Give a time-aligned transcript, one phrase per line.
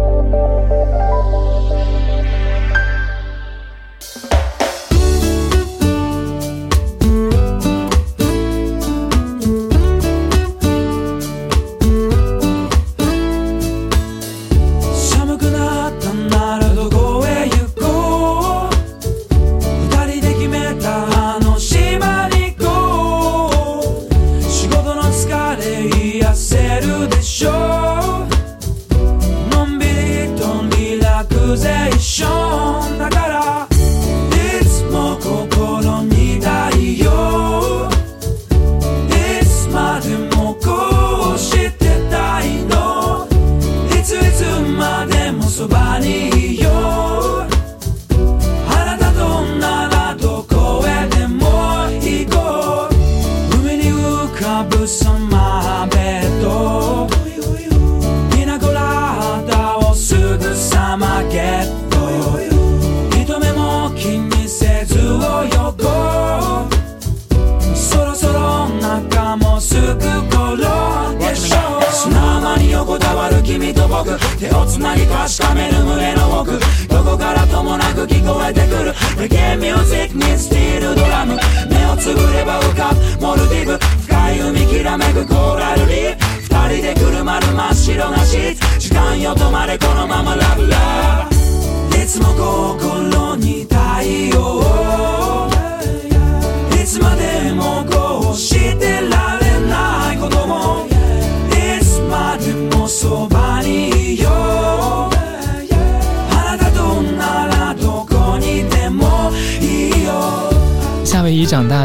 [0.00, 0.49] 长大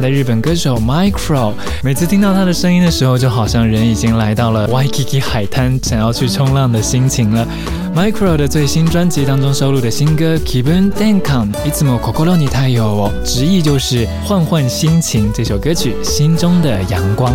[0.05, 7.47] 的日本歌手 Micro，每次听到他的声音的时候，就好像人已经来到了 Waikiki 海滩，想要去冲浪的心情了。
[7.95, 15.31] Micro 的最新专辑当中收录的新歌 Kibun Denkan Itsumo Kokoro ni Tayo，直译就是换换心情。
[15.33, 17.33] 这首歌曲心中的阳光。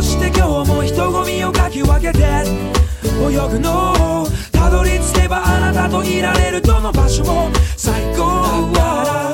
[0.00, 1.11] して今日も人混みをかき分
[2.03, 4.27] けて泳ぐの。
[4.51, 6.61] たどり着けばあなたといられる。
[6.61, 9.32] どの場所も最高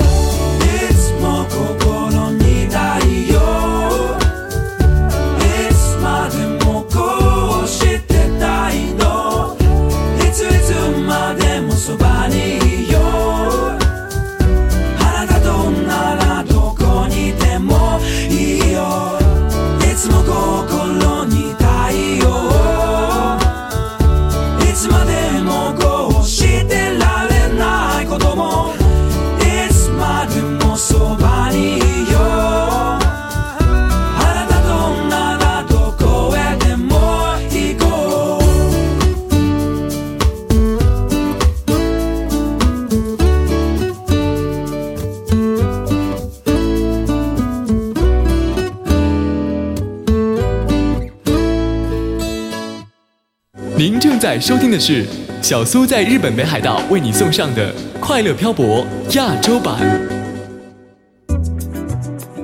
[54.40, 55.06] 收听的是
[55.42, 58.86] 小苏在日本北海道为你送上的《快乐漂泊》
[59.16, 60.19] 亚洲版。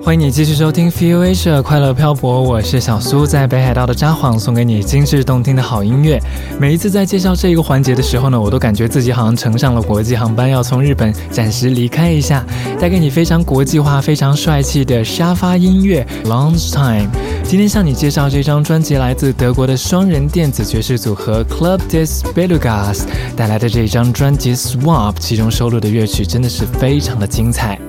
[0.05, 6.21] 欢迎你继续收听 Feel Asia 快乐漂泊，我是小苏，在北海道的札幌送给你精致动听的好音乐。
[6.59, 12.45] 每一次在介绍这一个环节的时候呢，我都感觉自己好像乘上了国际航班，要从日本暂时离开一下，
[12.79, 17.09] 带给你非常国际化、非常帅气的沙发音乐 Lunch Time。
[17.43, 23.01] 今天向你介绍这张专辑，来自德国的双人电子爵士组合 Club des Belugas
[23.35, 27.79] 带来的这张专辑 Swap，其中收录的乐曲真的是非常的精彩。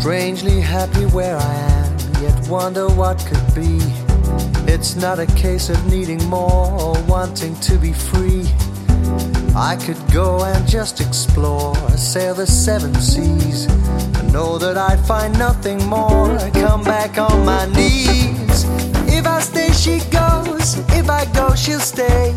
[0.00, 3.78] Strangely happy where I am, yet wonder what could be.
[4.66, 8.48] It's not a case of needing more or wanting to be free.
[9.54, 13.68] I could go and just explore, sail the seven seas.
[14.16, 16.34] I know that I'd find nothing more.
[16.54, 18.64] Come back on my knees.
[19.06, 20.78] If I stay, she goes.
[20.96, 22.34] If I go, she'll stay.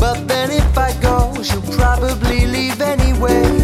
[0.00, 3.59] But then if I go, she'll probably leave anyway.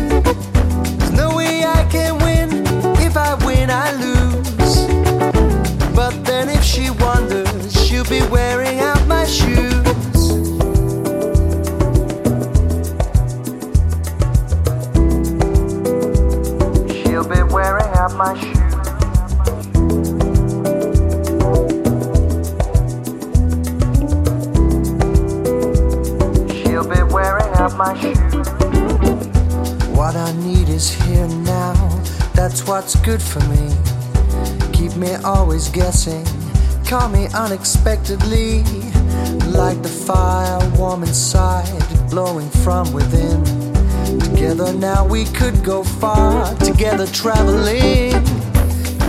[33.06, 33.70] Good for me.
[34.72, 36.24] Keep me always guessing.
[36.84, 38.64] Call me unexpectedly.
[39.46, 43.55] Like the fire warm inside, blowing from within.
[44.26, 46.52] Together now we could go far.
[46.56, 48.12] Together traveling.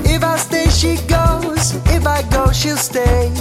[0.06, 1.76] If I stay, she goes.
[1.88, 3.32] If I go, she'll stay.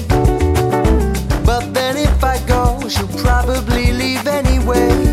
[1.44, 5.05] But then if I go, she'll probably leave anyway.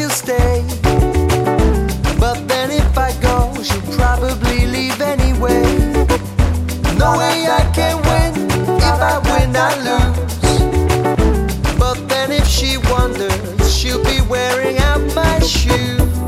[0.00, 0.49] you stay?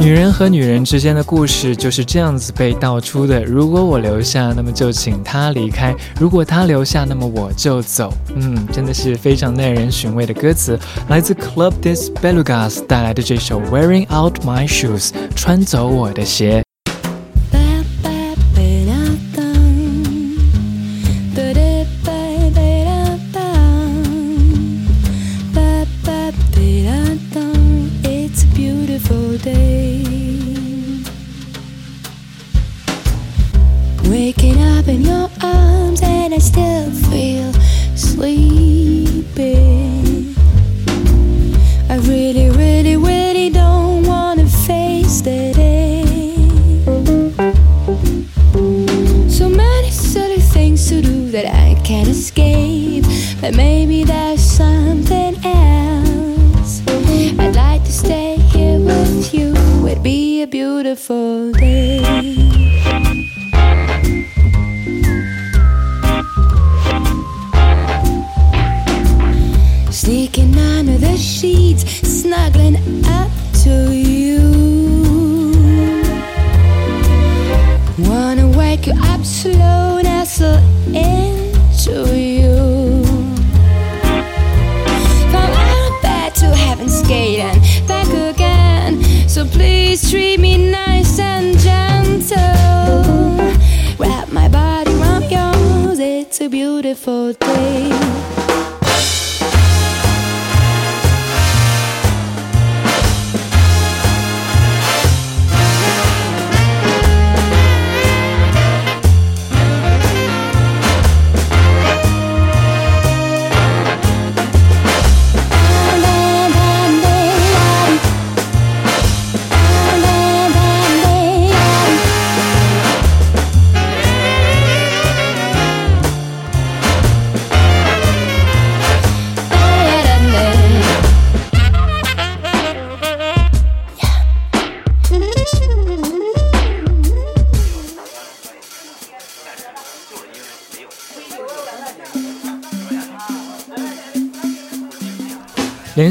[0.02, 3.44] 女人和女人之间的故事就是这样子被道出的。
[3.44, 8.12] 如果我留下，那么就请他离开；如果他留下，那么我就走。
[8.34, 10.76] 嗯，真的是非常耐人寻味的歌词，
[11.08, 16.64] 来自 Club des Belugas 带来的这首《Wearing Out My Shoes》，穿走我的鞋。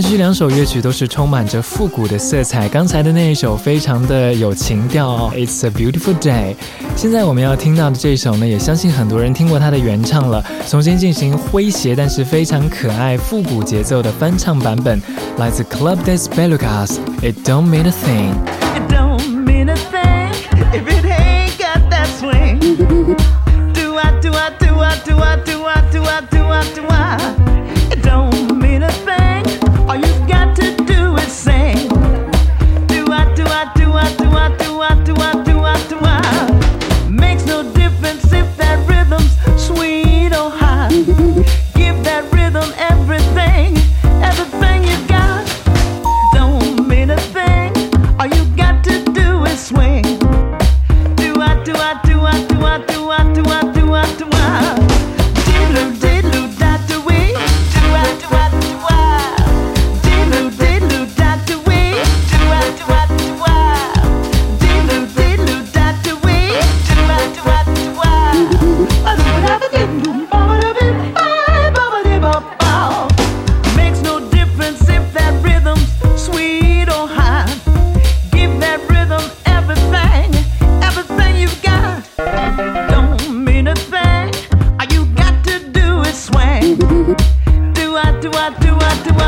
[0.01, 6.55] 连续两首乐曲都是充满着复古的色彩，刚才的那一首非常的有情调哦，It's a beautiful day。
[6.95, 14.99] 现在我们要听到的这首呢，也相信很多人听过它的原唱了，重新进行诙谐但是非常可爱复古节奏的翻唱版本，
[15.37, 18.33] 来自 Club des Belugas，It Don't Mean a Thing。
[18.73, 20.31] It don't mean a thing
[20.73, 22.57] if it ain't got that swing.
[23.71, 26.87] Do I, do I, do I, do I, do I, do I, do I, do
[26.89, 27.60] I?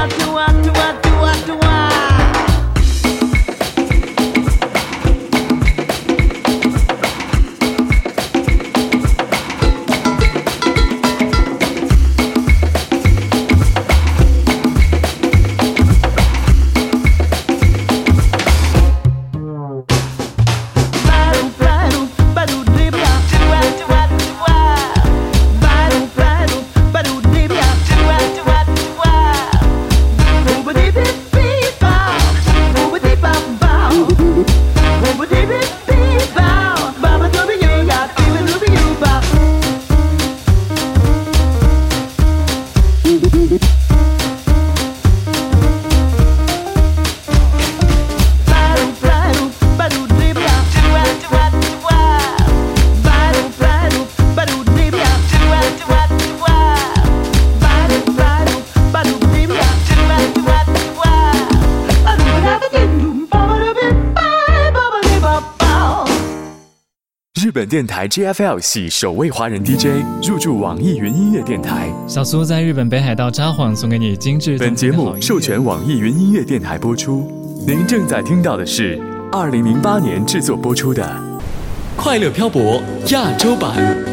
[0.09, 0.92] 日本
[67.73, 71.91] 电台 GFL 系首位华人 DJ 入驻网易云音乐电台。
[72.07, 77.27] 小苏在日本北海道札幌送给你精致本节目授权网易云音乐电台播出。
[77.65, 79.01] 您正在听到的是
[79.31, 81.03] 二零零八年制作播出的
[81.99, 82.79] 《快乐漂泊》
[83.11, 84.12] 亚洲版。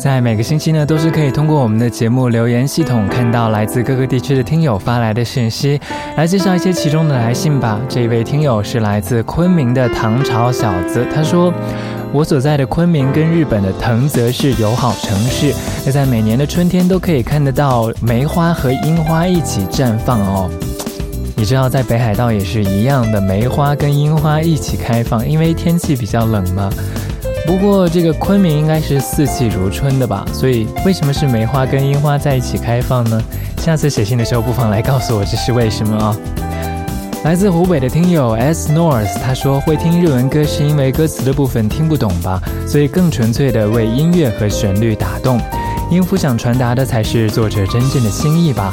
[0.00, 5.78] 在每个星期呢，都是可以通过我们的节目留言系统看到来自各个地区的听友发来的讯息，
[6.16, 7.78] 来介绍一些其中的来信吧。
[7.86, 11.52] 这一位听友是来自昆明的唐朝小子，他说
[12.14, 15.52] ：“我所在的昆明跟日本的藤泽是友好城市，
[15.84, 20.50] 那在每年的春天都可以看得到梅花和樱花一起绽放哦。
[21.36, 26.70] 你知道在北海道也是一样的，梅花跟樱花一起开放，因为天气比较冷嘛。”
[27.46, 33.20] 不过这个昆明应该是四季如春的吧，所以为什么是梅花跟樱花在一起开放呢？
[33.58, 36.16] 下次写信的时候不妨来告诉我这是为什么哦。
[37.24, 45.38] 来自湖北的听友 S North 他说会听日文歌是因为歌词的部分听不懂吧，所以更纯粹的为音乐和旋律打动，
[45.90, 48.72] 音符想传达的才是作者真正的心意吧。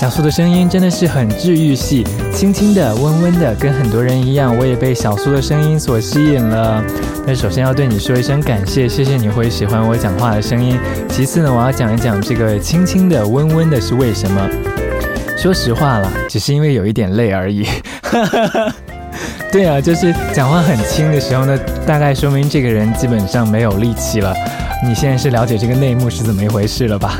[0.00, 6.82] 小苏的声音真的是很治愈系，轻轻的、温温的，跟很多人一样，我也被小苏的声音所吸引了。
[7.26, 10.78] 那首先要对你说一声感谢，谢谢你会喜欢我讲话的声音。
[11.10, 14.48] 其次呢，我要讲一讲这个轻轻的、温温的是为什么。
[15.36, 17.66] 说实话了，只是因为有一点累而已。
[19.52, 24.34] 对啊，就是讲话很轻的时候呢，大概说明这个人基本上没有力气了。
[24.82, 27.18] 你现在是了解这个内幕是怎么一回事了吧？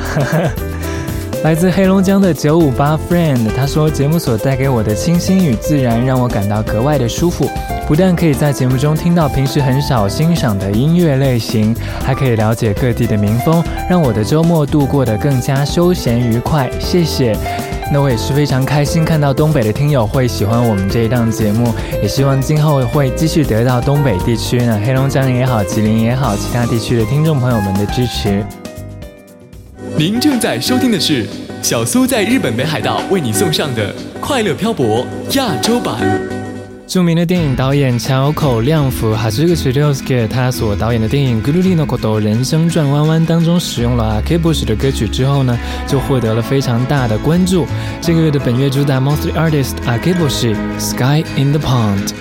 [1.43, 7.49] 来自黑龙江的九五八 friend，他说节目所带给我的清新与自然，让我感到格外的舒服。
[7.89, 16.71] 不但可以在节目中听到平时很少欣赏的音乐类型，还可以了解各地的民风，让我的周末度过得更加休闲愉快。
[16.79, 17.35] 谢谢。
[17.91, 28.45] 那我也是非常开心看到东北的听友会喜欢我们这一档节目，也希望今后会继续得到东北地区呢，黑龙江也好，吉林也好，其他地区的听众朋友们的支持。
[30.01, 31.27] 您正在收听的是
[31.61, 35.95] 小苏在日本北海道为你送上的《快乐漂泊》亚洲版。
[36.87, 45.55] 著名的电影导演桥口亮辅哈这个 o s k 他所导演的电影《Guru no Koto 人生转弯弯》当中使用了 Akibush 的歌曲之后呢，
[45.87, 47.67] 就获得了非常大的关注。
[48.01, 52.15] 这个月的本月主打 Monthly Artist Akibush Sky in the Pond。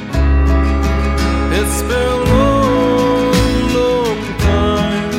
[1.54, 5.14] It's been a long, long time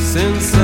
[0.00, 0.57] since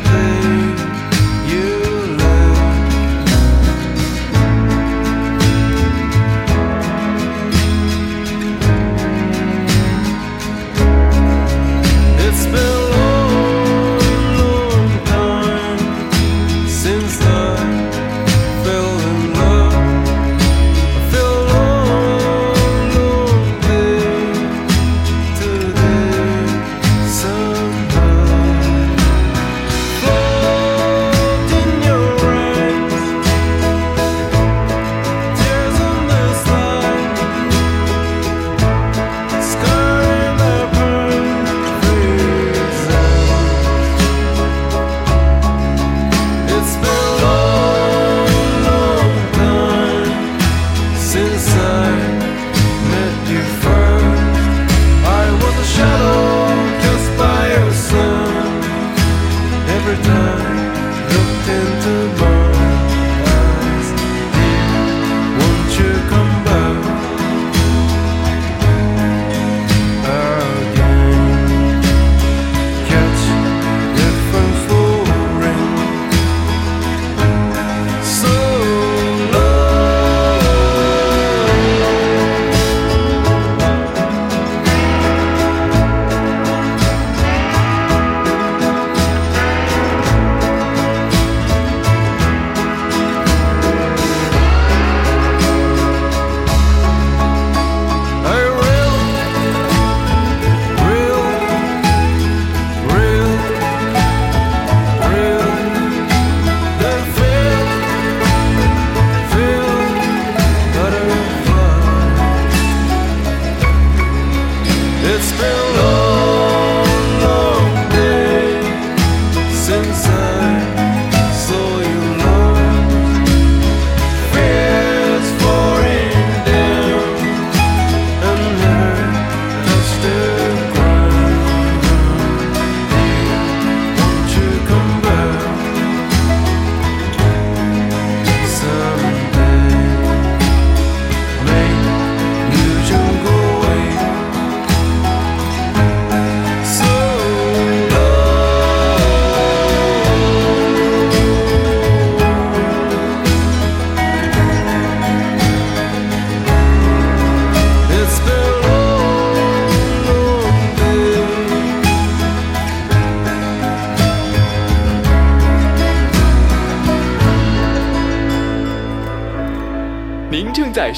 [0.00, 0.81] the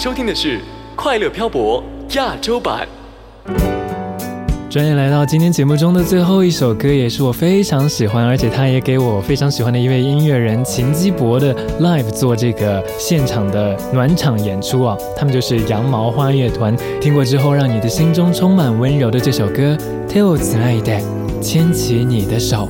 [0.04, 0.58] 收听的是
[0.94, 1.82] 《快乐漂泊》
[2.14, 2.86] 亚洲版。
[4.68, 14.94] 转眼来到今天节目中的最后一首歌，也是我非常喜欢，而且他也给我非常喜欢的一位音乐人秦基博的 live 做这个现场的暖场演出啊。
[15.16, 19.74] 他们就是羊毛花乐团，听过之后让你的心中充满温柔的这首歌
[20.06, 20.92] 《Tell 亲爱的》，
[21.40, 22.68] 牵起你的手。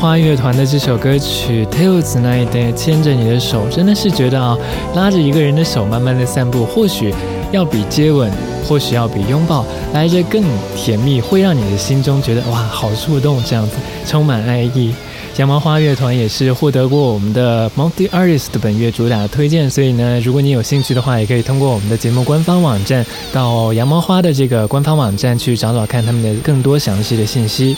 [0.00, 4.56] 花乐团的这首歌曲《Tales Night 牵着你的手，真的是觉得啊，
[4.94, 7.12] 拉着一个人的手慢慢的散步，或许
[7.50, 8.30] 要比接吻，
[8.64, 10.44] 或许要比拥抱来着更
[10.76, 13.72] 甜蜜，会让你的心中觉得哇，好触动，这样子
[14.06, 14.94] 充满爱意。
[15.36, 27.76] 羊毛花乐团也是获得过我们的 Multi Artist 本月主打推荐，所以呢，如果你有兴趣的话，也可以通过我们的节目官方网站到羊毛花的这个官方网站去找找看他们的更多详细的信息。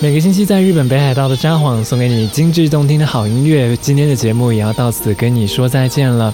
[0.00, 3.76] 每个星期在日本北海道的札幌送给你精致动听的好音乐。
[3.76, 6.32] 今天的节目也要到此跟你说再见了。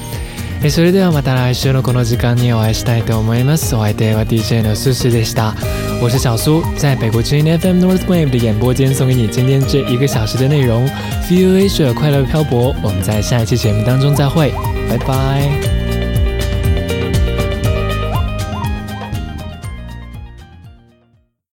[0.63, 3.75] えそれではまた来週のこの時間にお会いしたいと思います。
[3.75, 5.55] お相手は DJ の苏苏でした。
[6.01, 10.89] 我是小苏，在北国之音 FM North Wave 的演播间送给你今天这一个小时的内容。
[11.29, 14.53] Feel Asia 快乐漂泊，我们在下一期节目当中再会，
[14.89, 16.00] 拜拜。